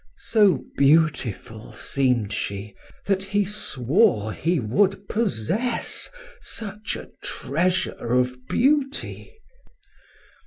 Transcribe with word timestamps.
So 0.17 0.63
beautiful 0.77 1.73
seemed 1.73 2.33
she 2.33 2.73
that 3.05 3.21
he 3.21 3.45
swore 3.45 4.33
he 4.33 4.59
would 4.59 5.07
possess 5.07 6.09
such 6.39 6.95
a 6.97 7.11
treasure 7.21 8.11
of 8.11 8.35
beauty. 8.49 9.31